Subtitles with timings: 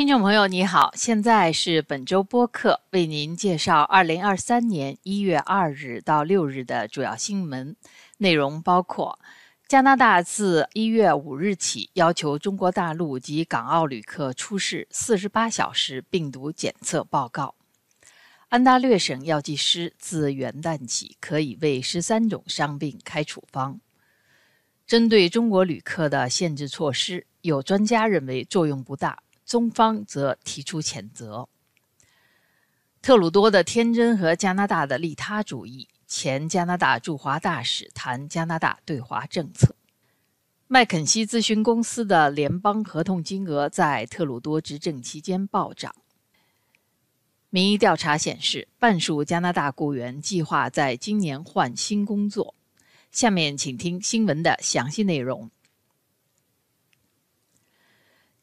[0.00, 7.76] 听众朋友，你好，现在是本周播客，为您介绍二零二三年一月二日到六日的主要新闻
[8.16, 9.18] 内容，包括：
[9.68, 17.54] 加拿大自一月五日起要求中国大陆及港澳旅客出示四十八小时病毒检测报告；
[18.48, 23.74] 安大略省药剂师自元旦起可以为十三种伤病开处方；
[24.86, 29.18] 针对中国旅客的限制措施，有专家认为作用不大。
[29.50, 31.48] 中方则提出谴责。
[33.02, 35.88] 特鲁多的天真和加拿大的利他主义。
[36.06, 39.74] 前加拿大驻华大使谈加拿大对华政策。
[40.68, 45.92] 麦肯锡咨询公司的联邦合同金额在特鲁多执政期间暴涨。
[47.48, 52.54] 民意调查显示，半数加拿大雇员计划在今年换新工作。
[53.10, 55.50] 下面请听新闻的详细内容。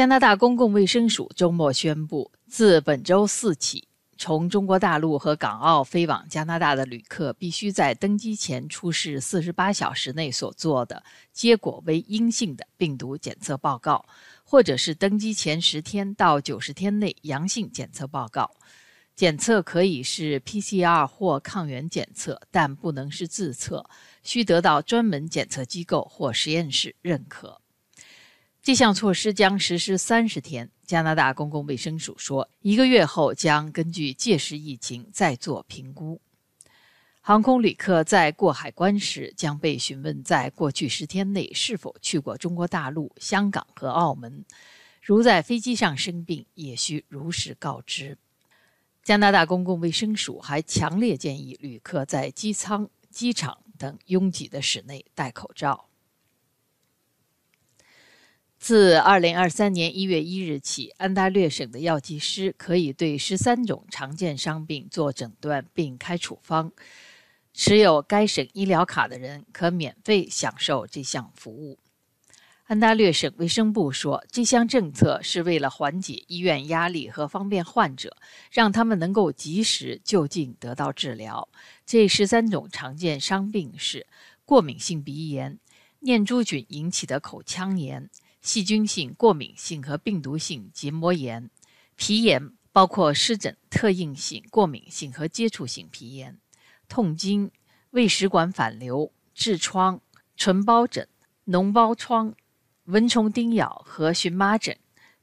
[0.00, 3.86] 加拿大公共卫生署周末宣布，自本周四起，
[4.16, 11.02] 从中国大陆和港澳飞往加拿大的旅客必须在登机前出示四十八小时内所做的
[11.34, 14.02] 结果为阴性的病毒检测报告，
[14.42, 18.50] 或者是登机前十天到九十天内阳性检测报告。
[19.14, 23.84] 检测可以是 PCR 或抗原检测，但不能是自测，
[24.22, 27.60] 需得到专门检测机构或实验室认可。
[28.62, 30.70] 这项措施将实施三十天。
[30.84, 36.20] 加拿大公共卫生署说，一个月后将根据届时疫情再做评估。
[37.22, 44.44] 航空旅客在过海关时将被询问，在过去十天内是否去过中国大陆、香港和澳门。
[45.00, 48.18] 如在飞机上生病，也需如实告知。
[49.02, 55.89] 加拿大公共卫生署还强烈建议旅客在机舱、机场等拥挤的室内戴口罩。
[58.60, 66.70] 自二零二三年一月一日起，安大略省的药剂师可以对十三种常见伤病做诊断并开处方。
[67.54, 71.78] 持有该省医疗卡的人可免费享受这项服务。
[72.66, 78.14] 安大略省卫生部说，这项政策是为了缓解医院压力和方便患者，
[78.52, 81.48] 让他们能够及时就近得到治疗。
[81.86, 84.06] 这十三种常见伤病是
[84.44, 85.58] 过敏性鼻炎、
[86.00, 88.10] 念珠菌引起的口腔炎。
[88.40, 91.50] 细菌性、过敏性和病毒性结膜炎、
[91.96, 96.38] 皮炎包括湿疹、特应性、过敏性和接触性皮炎、
[96.88, 97.50] 痛经、
[97.90, 100.00] 胃食管反流、痔疮、
[100.36, 101.06] 唇疱疹、
[101.46, 102.34] 脓疱疮、
[102.84, 104.76] 蚊虫叮咬和荨麻疹、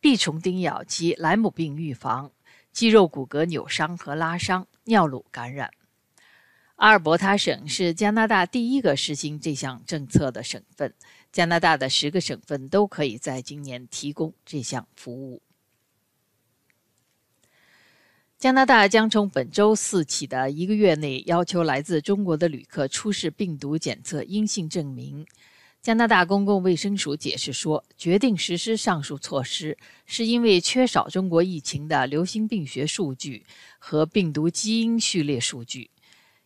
[0.00, 2.32] 蜱虫叮咬及莱姆病预防、
[2.72, 5.70] 肌肉骨骼扭伤和拉伤、尿路感染。
[6.76, 10.92] 阿尔伯塔省是加拿大第一个实行这项政策的省份。
[11.32, 15.40] 加拿大的十个省份都可以在今年提供这项服务。
[18.38, 25.26] 加拿大将从本周四起的一个月内要求来自中国的旅客出示病毒检测阴性证明。
[25.80, 33.46] 加拿大公共卫生署解释说，决定实施上述措施是因为缺少中国疫情的流行病学数据
[33.78, 35.90] 和病毒基因序列数据，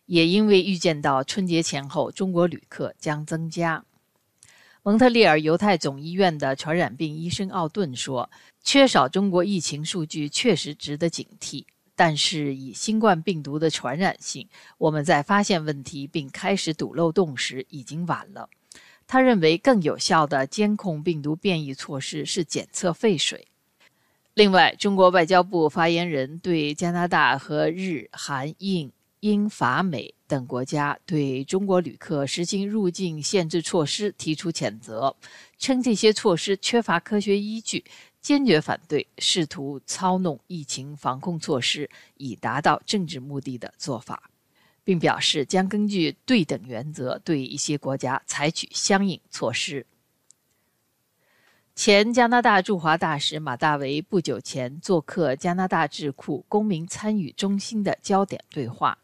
[0.05, 3.83] 也因为预见到春节前后中国旅客将增加。
[4.87, 8.29] 蒙特利尔犹太总医院的传染病医生奥顿说
[8.63, 18.47] ：“缺少中国疫情数据确实值得警惕，但是以新冠病毒的传染性，我们在发现问题并开始堵漏洞时已经晚了。”
[19.05, 23.45] 他认为更有效的监控病毒变异措施是检测废水。
[24.35, 28.89] 另外，中国外交部发言人对加拿大和日、韩、印。
[29.21, 35.15] 英法美等国家对中国旅客实行入境限制措施提出谴责，
[35.57, 37.85] 称这些措施缺乏科学依据，
[38.19, 44.29] 坚决反对试图操弄疫情防控措施以达到政治目的的做法，
[44.83, 49.85] 并表示将根据对等原则对一些国家采取相应措施。
[51.73, 58.97] 前加拿大驻华大使马大维不久前做客加拿大智库公民参与中心的焦点对话。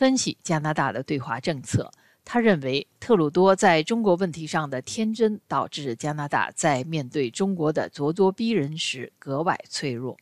[0.00, 1.92] 分析加拿大的对华政策，
[2.24, 10.16] 他认为特鲁多在中国问题上的天真导致加拿大在面对中国的咄咄逼人时格外脆弱。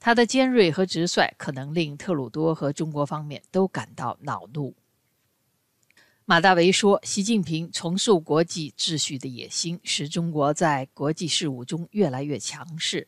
[0.00, 4.74] 他的尖锐和直率可能令特鲁多和中国方面都感到恼怒。
[6.24, 13.06] 马大维说：“习近平重塑国际秩序的野心使中国在国际事务中越来越强势，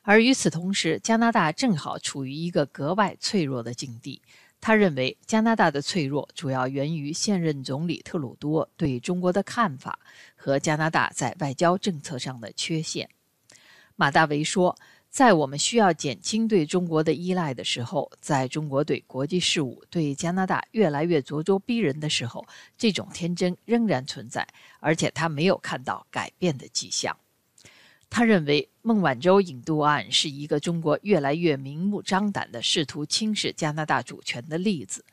[0.00, 4.22] 而与此同时，加拿大正好处于一个格外脆弱的境地。”
[4.60, 9.98] 他认为，加拿大的脆弱主要源于现任总理特鲁多对中国的看法
[10.34, 13.08] 和加拿大在外交政策上的缺陷。
[13.94, 14.76] 马大维说，
[15.08, 22.44] 在我们需要减轻对中国的依赖的时候，在中国对国际事务、对加拿大越来越咄咄逼人的时候，
[22.76, 24.46] 这种天真仍然存在，
[24.80, 27.16] 而且他没有看到改变的迹象。
[28.08, 35.04] 他认为孟晚舟引渡案是一个中国越来越明目张胆地试图轻视加拿大主权的例子，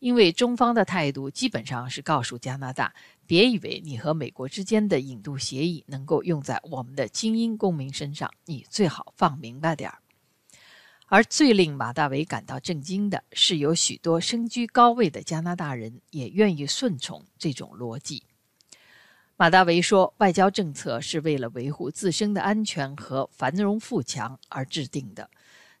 [0.00, 2.92] 因为中方的态度基本上是告诉加拿大：
[3.26, 9.98] 别以为你和美国之间的引渡协议能够用在我们的精英公民身上，你最好放明白点儿。
[11.06, 18.24] 而最令马大维感到震惊的是，有许多身居高位的加拿大人也愿意顺从这种逻辑。
[19.40, 25.30] 马大维说：“外交政策是为了维护自身的安全和繁荣富强而制定的。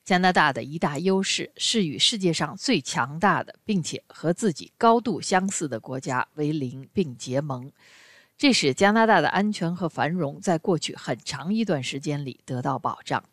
[0.04, 7.72] 加拿大的一大优势是与世界上最强大的，并且和自己高度相似的国家为邻并结盟，
[8.36, 13.24] 这使加拿大的安全和繁荣在过去很长一段时间里得到保障。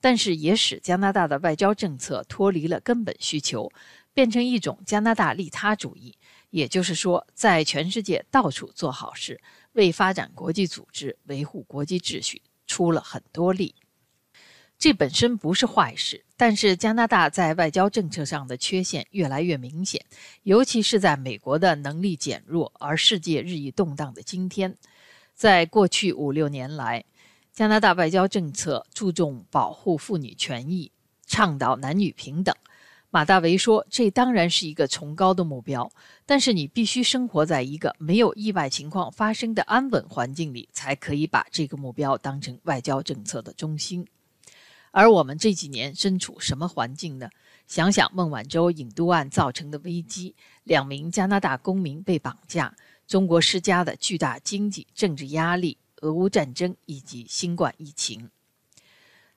[0.00, 3.72] 但是，也使加拿大的外交政策脱离了根本需求，
[4.12, 6.16] 变成一种加拿大利他主义，
[6.50, 9.40] 也就是说，在全世界到处做好事。”
[9.74, 13.74] 为发展国际组织、维护国际秩序出了很多力，
[14.78, 16.24] 这本身不是坏事。
[16.36, 20.04] 但是加拿大在外交政策上的缺陷越来越明显，
[20.42, 24.76] 尤其是在美国的能力减弱而世界日益动荡的今天。
[25.32, 27.04] 在过去五六年来，
[27.52, 30.90] 加拿大外交政策注重保护妇女权益，
[31.26, 32.54] 倡导男女平等。
[33.14, 35.88] 马大维说：“这当然是一个崇高的目标，
[36.26, 44.04] 但是你必须生活在一个没有意外情况发生的安稳环境里，才可以把这个目标当成外交政策的中心。
[44.90, 47.30] 而我们这几年身处什么环境呢？
[47.68, 50.34] 想想孟晚舟引渡案造成的危机，
[50.64, 52.74] 两名加拿大公民被绑架，
[53.06, 58.28] 中国施加的巨大经济政治压力，俄乌战争以及新冠疫情，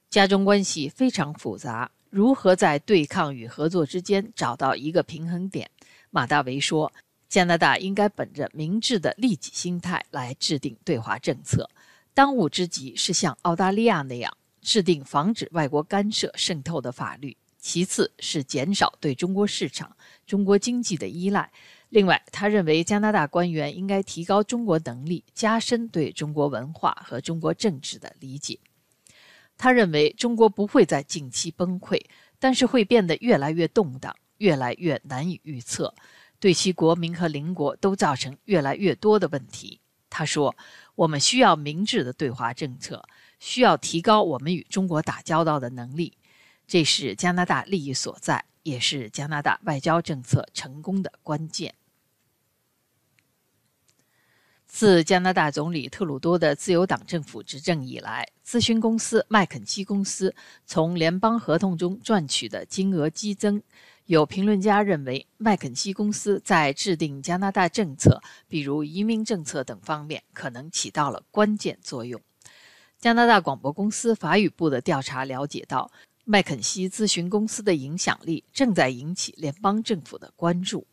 [0.09, 5.69] 家中关系非常复杂。”如何在对抗与合作之间找到一个平衡点？
[6.09, 6.91] 马大维说
[7.27, 11.69] ：“加拿大应该本着明智的利己心态来制定对华政策。
[12.13, 19.95] 当务之急是像澳大利亚那样制定防止外国干涉渗透的法律；其次是减少对中国市场、
[20.25, 21.51] 中国经济的依赖。
[21.89, 28.59] 另外，他认为加拿大官员应该提高中国能力，加深对中国文化和中国政治的理解。”
[29.57, 31.99] 他认为中国不会在近期崩溃，
[32.39, 35.93] 但是会变得越来越动荡，越来越难以预测，
[36.39, 39.81] 对其国民和邻国都造成越来越多的问题。
[40.09, 40.55] 他说
[40.95, 43.03] ：“我们需要明智的对华政策，
[43.39, 46.17] 需要提高我们与中国打交道的能力，
[46.67, 51.73] 这是加拿大利益所在，也是加拿大外交政策成功的关键。”
[54.67, 60.35] 自加拿大总理特鲁多的自由党政府执政以来，咨询公司麦肯锡公司
[60.65, 63.63] 从联邦合同中赚取的金额激增。
[64.05, 72.21] 有评论家认为，麦肯锡公司在制定加拿大政策，比如移民政策等方面，可能起到了关键作用。
[72.99, 75.89] 加拿大广播公司法语部的调查了解到，
[76.25, 80.85] 麦肯锡咨询公司的影响力正在引起联邦政府的关注。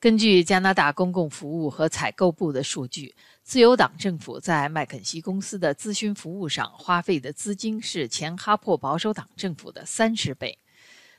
[0.00, 10.58] 根据加拿大公共服务和采购部的数据，自由党政府在麦肯锡公司的咨询服务上花费的资金是前哈珀保守党政府的三十倍。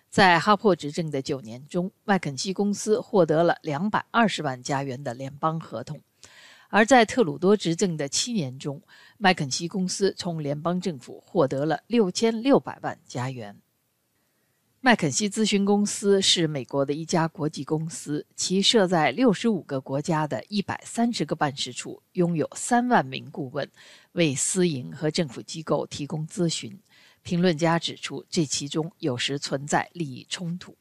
[0.09, 5.99] 在哈珀执政的九年中，麦肯锡公司获得了两百二十万加元的联邦合同；
[6.69, 8.81] 而在特鲁多执政的七年中，
[9.19, 13.55] 麦肯锡公司从联邦政府获得了六千六百万加元。
[14.83, 23.69] 麦肯锡咨询公司是美国的一家国际公司，其设在六十五个国家的一百三十个办事处，拥有三万名顾问，
[24.13, 26.79] 为私营和政府机构提供咨询。
[27.21, 30.75] 评论家指出，这其中有时存在利益冲突。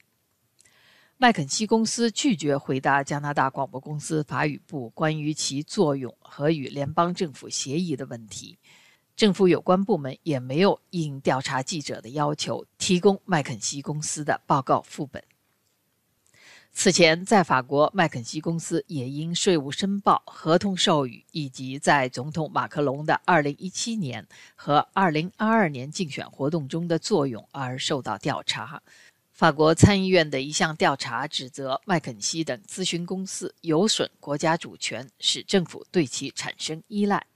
[1.19, 8.57] 麦肯锡公司拒绝回答加拿大广播公司法语部关于其作用和与联邦政府协议的问题。
[9.21, 15.23] 政府有关部门也没有应调查记者的要求提供麦肯锡公司的报告副本。
[16.73, 28.83] 此前，在法国，麦肯锡公司也因税务申报、合同授予以及在总统马克龙的2017年和2022年竞选活动中的作用而受到调查。
[29.33, 37.27] 法国参议院的一项调查指责麦肯锡等咨询公司有损国家主权，使政府对其产生依赖。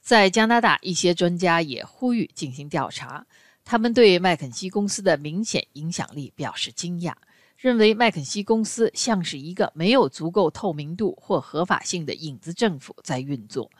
[0.00, 3.26] 在加拿大，一些专家也呼吁进行调查。
[3.64, 7.14] 他们对麦肯锡公司的明显影响力表示惊讶，
[7.56, 13.70] 认为麦肯锡公司像是一个没有足够透明度或合法性的影子政府在运作。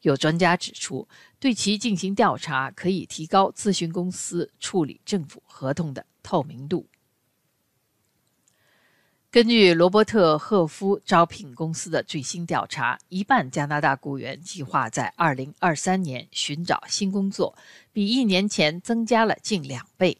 [0.00, 1.06] 有专家指出，
[1.38, 6.86] 对其进行调查可以提高咨询公司处理政府合同的透明度。
[9.34, 17.58] 根据罗伯特·赫夫招聘公司的最新调查，一半加拿大雇员计划在2023年寻找新工作，
[17.92, 20.16] 比一年前增加了近两倍。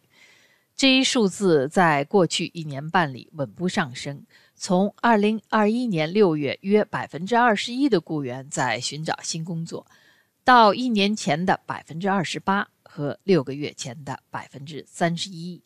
[0.75, 9.87] 这一数字在过去一年半里稳步上升，从2021年6月约21%的雇员在寻找新工作，
[10.43, 15.61] 到一年前的28%和六个月前的31%。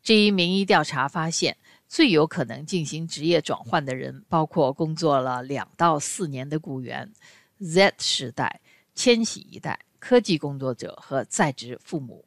[0.00, 1.56] 这一民意调查发现。
[1.94, 7.12] 最有可能进行职业转换的人，包括工作了两到四年的雇员、
[7.60, 8.60] Z 时代、
[8.96, 12.24] 千禧一代、科技工作者和在职父母。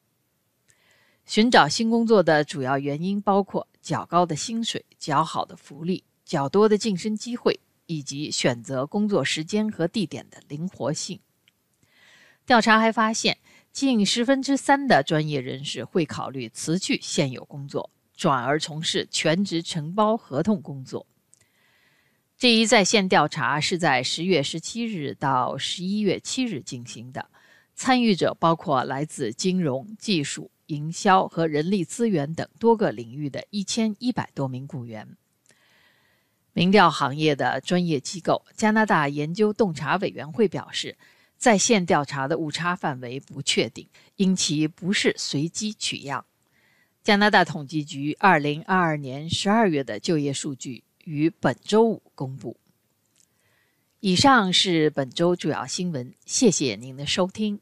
[1.26, 11.20] 寻找新工作的主要原因包括较高的薪水、较好的福利、较多的晋升机会，以及选择工作时间和地点的灵活性。
[12.46, 13.38] 调查还发现，
[13.74, 17.90] 近十分之三的专业人士会考虑辞去现有工作。
[18.18, 21.06] 转而从事全职承包合同工作。
[22.38, 27.30] 这一在线调查是在十月十七日到十一月七日进行的，
[27.76, 35.16] 参与者包括来自金融、技术、营销和人力资源等多个领域的一千一百多名雇员。
[36.54, 40.98] 民调行业的专业机构加拿大研究洞察委员会表示，
[41.38, 46.26] 在线调查的误差范围不确定，因其不是随机取样。
[47.08, 52.58] 加拿大统计局二零二二年十二月的就业数据于本周五公布。
[54.02, 57.62] 以上是本周主要新闻，谢谢您的收听。